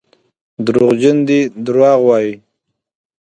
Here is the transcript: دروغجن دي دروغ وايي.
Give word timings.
دروغجن 0.65 1.17
دي 1.27 1.39
دروغ 1.65 1.99
وايي. 2.07 2.33